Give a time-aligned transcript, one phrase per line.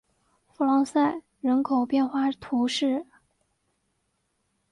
[0.47, 3.05] 弗朗赛人口变化图示